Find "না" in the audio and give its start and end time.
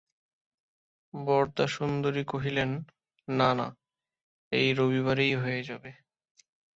3.27-3.49, 3.53-3.67